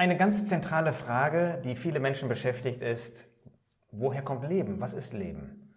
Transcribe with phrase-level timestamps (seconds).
[0.00, 3.28] Eine ganz zentrale Frage, die viele Menschen beschäftigt, ist,
[3.90, 4.80] woher kommt Leben?
[4.80, 5.74] Was ist Leben?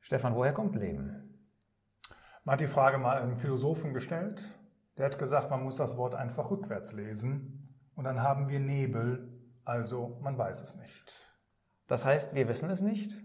[0.00, 1.44] Stefan, woher kommt Leben?
[2.44, 4.42] Man hat die Frage mal einem Philosophen gestellt.
[4.96, 7.68] Der hat gesagt, man muss das Wort einfach rückwärts lesen.
[7.94, 9.28] Und dann haben wir Nebel,
[9.66, 11.30] also man weiß es nicht.
[11.86, 13.20] Das heißt, wir wissen es nicht?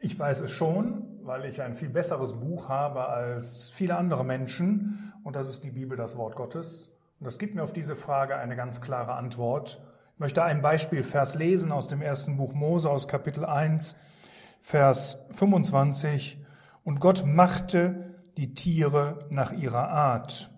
[0.00, 5.12] Ich weiß es schon, weil ich ein viel besseres Buch habe als viele andere Menschen.
[5.22, 6.91] Und das ist die Bibel, das Wort Gottes.
[7.22, 9.80] Und das gibt mir auf diese Frage eine ganz klare Antwort.
[10.14, 13.96] Ich möchte ein Beispielvers lesen aus dem ersten Buch Mose aus Kapitel 1,
[14.58, 16.44] Vers 25.
[16.82, 20.50] Und Gott machte die Tiere nach ihrer Art.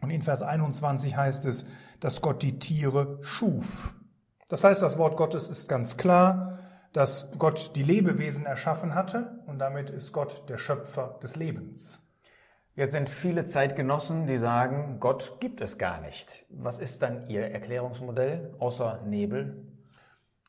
[0.00, 1.66] Und in Vers 21 heißt es,
[1.98, 3.92] dass Gott die Tiere schuf.
[4.48, 6.60] Das heißt, das Wort Gottes ist ganz klar
[6.92, 12.09] dass Gott die Lebewesen erschaffen hatte und damit ist Gott der Schöpfer des Lebens.
[12.76, 16.46] Jetzt sind viele Zeitgenossen, die sagen, Gott gibt es gar nicht.
[16.50, 19.66] Was ist dann Ihr Erklärungsmodell außer Nebel?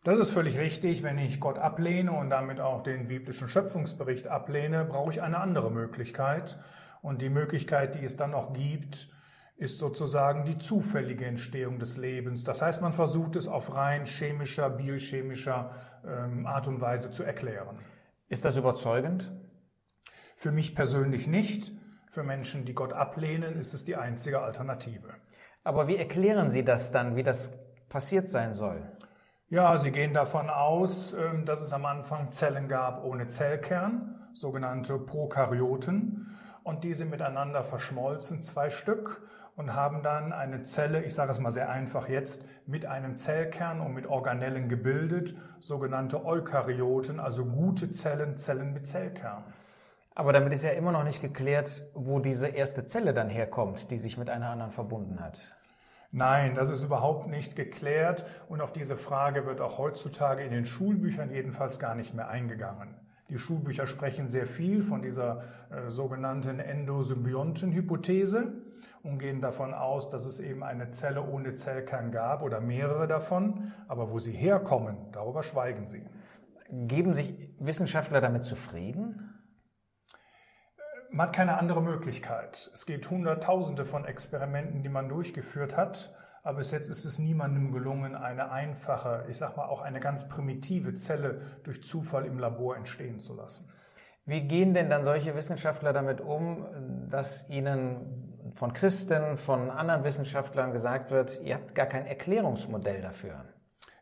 [0.04, 1.04] Das ist völlig richtig.
[1.04, 5.72] Wenn ich Gott ablehne und damit auch den biblischen Schöpfungsbericht ablehne, brauche ich eine andere
[5.72, 6.59] Möglichkeit.
[7.02, 9.09] Und die Möglichkeit, die es dann noch gibt,
[9.58, 12.44] ist sozusagen die zufällige Entstehung des Lebens.
[12.44, 17.80] Das heißt, man versucht es auf rein chemischer, biochemischer ähm, Art und Weise zu erklären.
[18.28, 19.31] Ist das überzeugend?
[20.36, 21.72] Für mich persönlich nicht.
[22.12, 25.14] Für Menschen, die Gott ablehnen, ist es die einzige Alternative.
[25.64, 28.81] Aber wie erklären Sie das dann, wie das passiert sein soll?
[29.48, 35.00] Ja, Sie gehen davon aus, ähm, dass es am Anfang Zellen gab ohne Zellkern, sogenannte
[35.00, 39.25] Prokaryoten, und diese miteinander verschmolzen, zwei Stück,
[39.56, 43.80] und haben dann eine Zelle, ich sage es mal sehr einfach jetzt, mit einem Zellkern
[43.80, 49.46] und mit Organellen gebildet, sogenannte Eukaryoten, also gute Zellen, Zellen mit Zellkern.
[50.14, 53.98] Aber damit ist ja immer noch nicht geklärt, wo diese erste Zelle dann herkommt, die
[53.98, 55.56] sich mit einer anderen verbunden hat.
[56.12, 60.66] Nein, das ist überhaupt nicht geklärt und auf diese Frage wird auch heutzutage in den
[60.66, 62.96] Schulbüchern jedenfalls gar nicht mehr eingegangen.
[63.30, 68.52] Die Schulbücher sprechen sehr viel von dieser äh, sogenannten Endosymbiontenhypothese
[69.03, 73.72] und gehen davon aus, dass es eben eine Zelle ohne Zellkern gab oder mehrere davon.
[73.88, 76.03] Aber wo sie herkommen, darüber schweigen sie.
[76.69, 79.31] Geben sich Wissenschaftler damit zufrieden?
[81.14, 82.72] Man hat keine andere Möglichkeit.
[82.74, 86.16] Es gibt Hunderttausende von Experimenten, die man durchgeführt hat.
[86.42, 90.30] Aber bis jetzt ist es niemandem gelungen, eine einfache, ich sag mal auch eine ganz
[90.30, 93.70] primitive Zelle durch Zufall im Labor entstehen zu lassen.
[94.26, 96.66] Wie gehen denn dann solche Wissenschaftler damit um,
[97.10, 103.44] dass ihnen von Christen, von anderen Wissenschaftlern gesagt wird, ihr habt gar kein Erklärungsmodell dafür?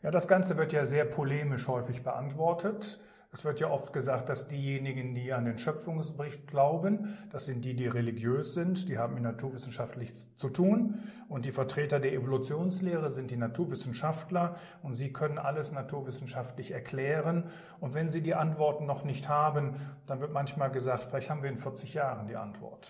[0.04, 3.00] Ja, das Ganze wird ja sehr polemisch häufig beantwortet.
[3.32, 7.76] Es wird ja oft gesagt, dass diejenigen, die an den Schöpfungsbericht glauben, das sind die,
[7.76, 10.98] die religiös sind, die haben mit Naturwissenschaft nichts zu tun.
[11.28, 17.44] Und die Vertreter der Evolutionslehre sind die Naturwissenschaftler und sie können alles naturwissenschaftlich erklären.
[17.80, 19.76] Und wenn sie die Antworten noch nicht haben,
[20.08, 22.90] dann wird manchmal gesagt, vielleicht haben wir in 40 Jahren die Antwort.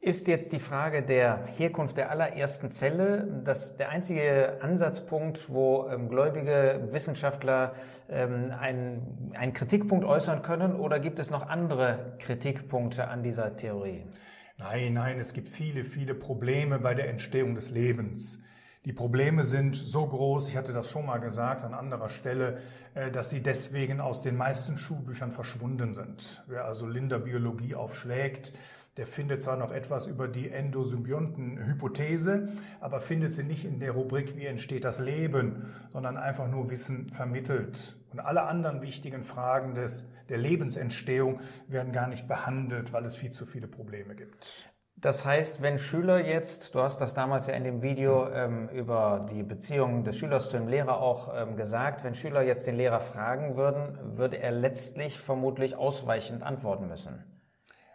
[0.00, 6.10] Ist jetzt die Frage der Herkunft der allerersten Zelle das der einzige Ansatzpunkt, wo ähm,
[6.10, 7.74] gläubige Wissenschaftler
[8.10, 14.04] ähm, einen, einen Kritikpunkt äußern können oder gibt es noch andere Kritikpunkte an dieser Theorie?
[14.58, 18.38] Nein, nein, es gibt viele, viele Probleme bei der Entstehung des Lebens.
[18.84, 22.58] Die Probleme sind so groß, ich hatte das schon mal gesagt an anderer Stelle,
[22.94, 26.44] äh, dass sie deswegen aus den meisten Schulbüchern verschwunden sind.
[26.46, 28.52] Wer also Linda Biologie aufschlägt,
[28.96, 32.48] der findet zwar noch etwas über die Endosymbionten-Hypothese,
[32.80, 37.10] aber findet sie nicht in der Rubrik, wie entsteht das Leben, sondern einfach nur Wissen
[37.10, 37.96] vermittelt.
[38.12, 43.32] Und alle anderen wichtigen Fragen des, der Lebensentstehung werden gar nicht behandelt, weil es viel
[43.32, 44.70] zu viele Probleme gibt.
[44.96, 49.26] Das heißt, wenn Schüler jetzt, du hast das damals ja in dem Video ähm, über
[49.28, 53.00] die Beziehung des Schülers zu dem Lehrer auch ähm, gesagt, wenn Schüler jetzt den Lehrer
[53.00, 57.33] fragen würden, würde er letztlich vermutlich ausweichend antworten müssen.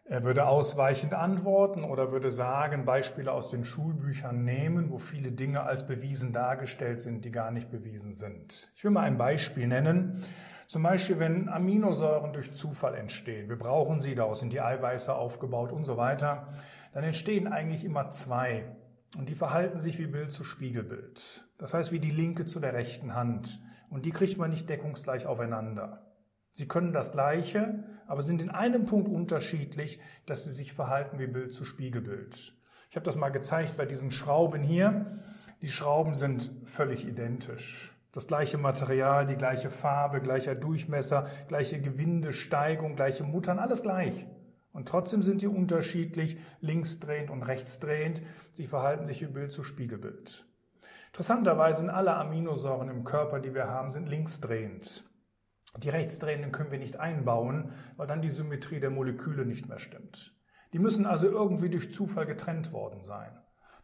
[0.09, 5.61] Er würde ausweichend antworten oder würde sagen, Beispiele aus den Schulbüchern nehmen, wo viele Dinge
[5.61, 8.71] als bewiesen dargestellt sind, die gar nicht bewiesen sind.
[8.75, 10.23] Ich will mal ein Beispiel nennen.
[10.65, 15.71] Zum Beispiel, wenn Aminosäuren durch Zufall entstehen, wir brauchen sie, daraus sind die Eiweiße aufgebaut
[15.71, 16.47] und so weiter,
[16.91, 18.65] dann entstehen eigentlich immer zwei.
[19.15, 21.45] Und die verhalten sich wie Bild zu Spiegelbild.
[21.59, 23.59] Das heißt, wie die linke zu der rechten Hand.
[23.91, 26.08] Und die kriegt man nicht deckungsgleich aufeinander.
[26.59, 31.27] Sie können das Gleiche, aber sind in einem Punkt unterschiedlich, dass sie sich verhalten wie
[31.27, 32.53] Bild zu Spiegelbild.
[32.89, 35.21] Ich habe das mal gezeigt bei diesen Schrauben hier.
[35.61, 37.95] Die Schrauben sind völlig identisch.
[38.11, 44.27] Das gleiche Material, die gleiche Farbe, gleicher Durchmesser, gleiche Gewindesteigung, gleiche Muttern, alles gleich.
[44.73, 48.21] Und trotzdem sind die unterschiedlich, linksdrehend und rechtsdrehend.
[48.51, 50.45] Sie verhalten sich wie Bild zu Spiegelbild.
[51.07, 55.08] Interessanterweise sind alle Aminosäuren im Körper, die wir haben, sind linksdrehend.
[55.77, 60.35] Die rechtsdrehenden können wir nicht einbauen, weil dann die Symmetrie der Moleküle nicht mehr stimmt.
[60.73, 63.37] Die müssen also irgendwie durch Zufall getrennt worden sein.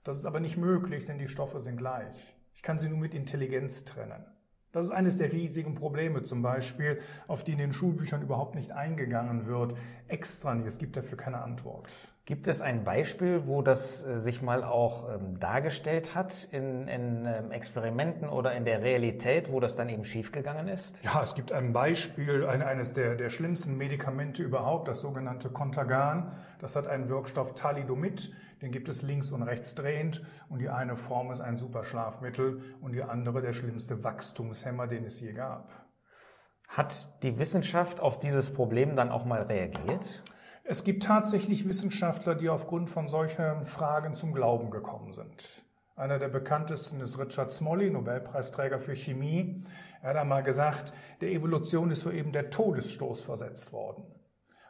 [0.03, 2.35] Das ist aber nicht möglich, denn die Stoffe sind gleich.
[2.53, 4.25] Ich kann sie nur mit Intelligenz trennen.
[4.71, 8.71] Das ist eines der riesigen Probleme zum Beispiel, auf die in den Schulbüchern überhaupt nicht
[8.71, 9.75] eingegangen wird.
[10.07, 11.91] Extra nicht, es gibt dafür keine Antwort.
[12.25, 17.25] Gibt es ein Beispiel, wo das äh, sich mal auch ähm, dargestellt hat in, in
[17.27, 20.97] ähm, Experimenten oder in der Realität, wo das dann eben schiefgegangen ist?
[21.03, 26.31] Ja, es gibt ein Beispiel, ein, eines der, der schlimmsten Medikamente überhaupt, das sogenannte Contagan.
[26.57, 28.33] Das hat einen Wirkstoff Thalidomid.
[28.63, 32.63] Den gibt es links und rechts drehend und die eine Form ist ein super Schlafmittel
[32.81, 35.69] und die andere der schlimmste Wachstumshemmer, den es je gab.
[36.67, 40.23] Hat die Wissenschaft auf dieses Problem dann auch mal reagiert?
[40.67, 45.63] Es gibt tatsächlich Wissenschaftler, die aufgrund von solchen Fragen zum Glauben gekommen sind.
[45.95, 49.63] Einer der bekanntesten ist Richard Smalley, Nobelpreisträger für Chemie.
[50.01, 50.91] Er hat einmal gesagt,
[51.21, 54.05] der Evolution ist soeben der Todesstoß versetzt worden.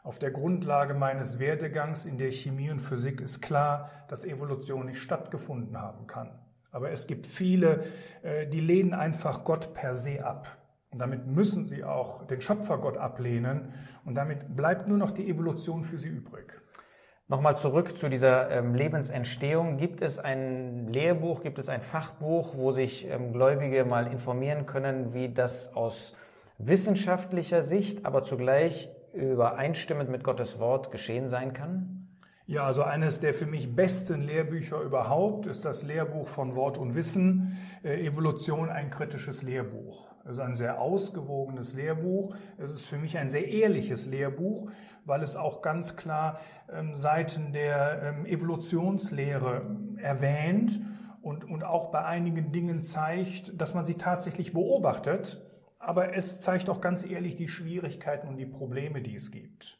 [0.04, 5.00] Auf der Grundlage meines Werdegangs in der Chemie und Physik ist klar, dass Evolution nicht
[5.00, 6.38] stattgefunden haben kann.
[6.72, 7.86] Aber es gibt viele,
[8.22, 10.58] äh, die lehnen einfach Gott per se ab.
[10.96, 13.74] Und damit müssen sie auch den Schöpfergott ablehnen.
[14.06, 16.54] Und damit bleibt nur noch die Evolution für sie übrig.
[17.28, 19.76] Nochmal zurück zu dieser ähm, Lebensentstehung.
[19.76, 25.14] Gibt es ein Lehrbuch, gibt es ein Fachbuch, wo sich ähm, Gläubige mal informieren können,
[25.14, 26.16] wie das aus
[26.60, 32.05] wissenschaftlicher Sicht, aber zugleich übereinstimmend mit Gottes Wort geschehen sein kann?
[32.48, 36.94] Ja, also eines der für mich besten Lehrbücher überhaupt ist das Lehrbuch von Wort und
[36.94, 40.08] Wissen, äh, Evolution, ein kritisches Lehrbuch.
[40.26, 42.36] Es ist ein sehr ausgewogenes Lehrbuch.
[42.58, 44.70] Es ist für mich ein sehr ehrliches Lehrbuch,
[45.06, 46.40] weil es auch ganz klar
[46.72, 49.64] ähm, Seiten der ähm, Evolutionslehre
[49.98, 50.82] erwähnt
[51.24, 55.42] und, und auch bei einigen Dingen zeigt, dass man sie tatsächlich beobachtet
[55.86, 59.78] aber es zeigt auch ganz ehrlich die Schwierigkeiten und die Probleme, die es gibt.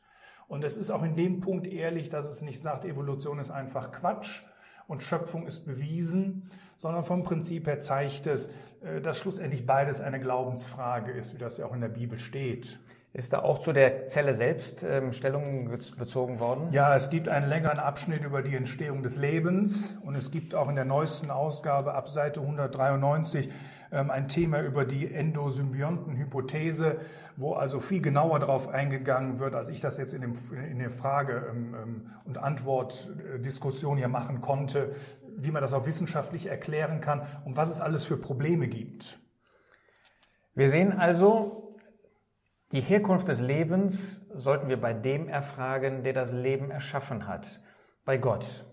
[0.48, 3.92] Und es ist auch in dem Punkt ehrlich, dass es nicht sagt, Evolution ist einfach
[3.92, 4.44] Quatsch
[4.88, 6.44] und Schöpfung ist bewiesen,
[6.78, 8.50] sondern vom Prinzip her zeigt es,
[8.82, 12.80] äh, dass schlussendlich beides eine Glaubensfrage ist, wie das ja auch in der Bibel steht.
[13.16, 16.68] Ist da auch zu der Zelle selbst ähm, Stellung bezogen worden?
[16.72, 20.68] Ja, es gibt einen längeren Abschnitt über die Entstehung des Lebens und es gibt auch
[20.68, 23.50] in der neuesten Ausgabe ab Seite 193
[23.94, 26.98] ähm, ein Thema über die Endosymbiontenhypothese,
[27.38, 30.34] wo also viel genauer darauf eingegangen wird, als ich das jetzt in, dem,
[30.70, 34.94] in der Frage- ähm, und Antwortdiskussion hier machen konnte,
[35.38, 39.22] wie man das auch wissenschaftlich erklären kann und was es alles für Probleme gibt.
[40.54, 41.65] Wir sehen also,
[42.72, 47.60] die Herkunft des Lebens sollten wir bei dem erfragen, der das Leben erschaffen hat,
[48.06, 48.66] bei Gott.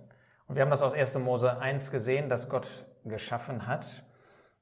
[0.46, 1.18] Und wir haben das aus 1.
[1.18, 4.04] Mose 1 gesehen, dass Gott geschaffen hat.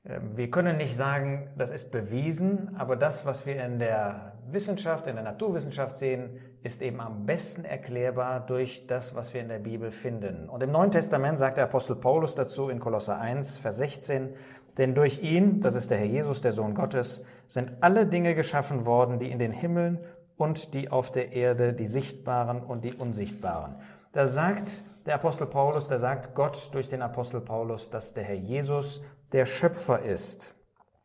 [0.05, 5.07] Ähm, wir können nicht sagen, das ist bewiesen, aber das, was wir in der Wissenschaft,
[5.07, 9.59] in der Naturwissenschaft sehen, ist eben am besten erklärbar durch das, was wir in der
[9.59, 10.49] Bibel finden.
[10.49, 14.35] Und im Neuen Testament sagt der Apostel Paulus dazu in Kolosser 1, Vers 16,
[14.77, 18.87] denn durch ihn, das ist der Herr Jesus, der Sohn Gottes, sind alle Dinge geschaffen
[18.87, 20.01] worden, die in den Himmeln
[20.37, 23.77] und die auf der Erde, die sichtbaren und die unsichtbaren.
[24.13, 28.37] Da sagt der Apostel Paulus, da sagt Gott durch den Apostel Paulus, dass der Herr
[28.37, 29.03] Jesus
[29.33, 30.55] der Schöpfer ist.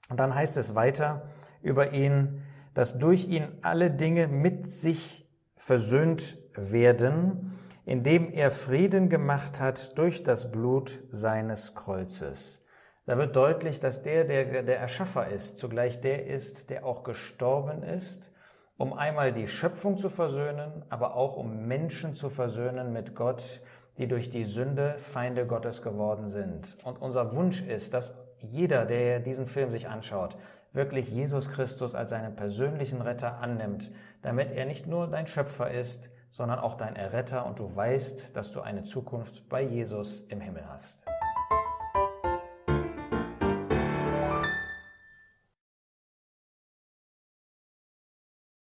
[0.10, 1.24] Und dann heißt es weiter
[1.62, 2.44] über ihn,
[2.74, 5.25] dass durch ihn alle Dinge mit sich
[5.56, 12.64] versöhnt werden, indem er Frieden gemacht hat durch das Blut seines Kreuzes.
[13.06, 17.84] Da wird deutlich, dass der, der der Erschaffer ist, zugleich der ist, der auch gestorben
[17.84, 18.32] ist,
[18.78, 23.62] um einmal die Schöpfung zu versöhnen, aber auch um Menschen zu versöhnen mit Gott,
[23.98, 26.78] die durch die Sünde Feinde Gottes geworden sind.
[26.84, 30.36] Und unser Wunsch ist, dass jeder, der diesen Film sich anschaut,
[30.76, 33.92] wirklich Jesus Christus als seinen persönlichen Retter annimmt,
[34.22, 38.52] damit er nicht nur dein Schöpfer ist, sondern auch dein Erretter und du weißt, dass
[38.52, 41.06] du eine Zukunft bei Jesus im Himmel hast.